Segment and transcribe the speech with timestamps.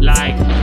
[0.00, 0.57] like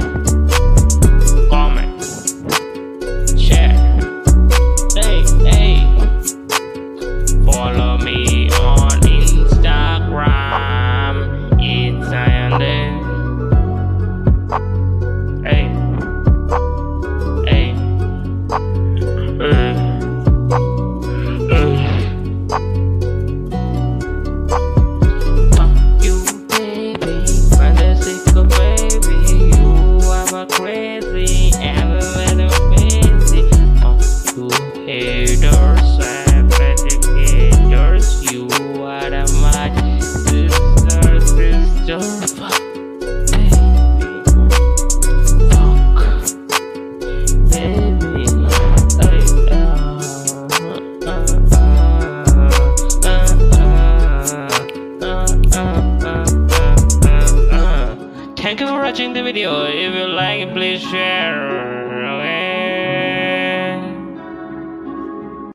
[58.45, 59.66] Thank you for watching the video.
[59.66, 61.84] If you like it, please share.